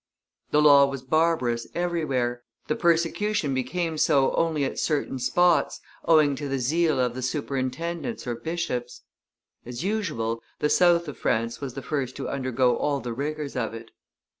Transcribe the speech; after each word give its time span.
The 0.49 0.63
law 0.63 0.87
was 0.87 1.03
barbarous 1.03 1.67
everywhere, 1.75 2.41
the 2.65 2.75
persecution 2.75 3.53
became 3.53 3.99
so 3.99 4.33
only 4.33 4.65
at 4.65 4.79
certain 4.79 5.19
spots, 5.19 5.79
owing 6.05 6.35
to 6.37 6.49
the 6.49 6.57
zeal 6.57 6.99
of 6.99 7.13
the 7.13 7.21
superintendents 7.21 8.25
or 8.25 8.33
bishops; 8.33 9.03
as 9.63 9.83
usual, 9.83 10.41
the 10.57 10.71
south 10.71 11.07
of 11.07 11.19
France 11.19 11.61
was 11.61 11.75
the 11.75 11.83
first 11.83 12.15
to 12.15 12.27
undergo 12.27 12.75
all 12.77 12.99
the 12.99 13.13
rigors 13.13 13.55
of 13.55 13.75
it. 13.75 13.91